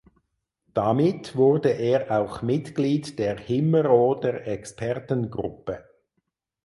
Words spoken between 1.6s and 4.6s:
er auch Mitglied der Himmeroder